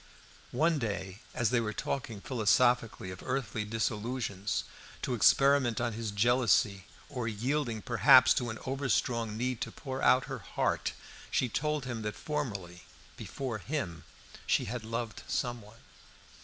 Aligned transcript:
One 0.55 0.79
day, 0.79 1.19
as 1.35 1.51
they 1.51 1.59
were 1.59 1.73
talking 1.73 2.21
philosophically 2.21 3.11
of 3.11 3.21
earthly 3.23 3.63
disillusions, 3.63 4.63
to 5.03 5.13
experiment 5.13 5.79
on 5.79 5.93
his 5.93 6.09
jealousy, 6.09 6.85
or 7.07 7.27
yielding, 7.27 7.83
perhaps, 7.83 8.33
to 8.33 8.49
an 8.49 8.57
over 8.65 8.89
strong 8.89 9.37
need 9.37 9.61
to 9.61 9.71
pour 9.71 10.01
out 10.01 10.25
her 10.25 10.39
heart, 10.39 10.93
she 11.29 11.47
told 11.49 11.85
him 11.85 12.01
that 12.01 12.15
formerly, 12.15 12.81
before 13.15 13.59
him, 13.59 14.03
she 14.47 14.65
had 14.65 14.83
loved 14.83 15.21
someone. 15.27 15.77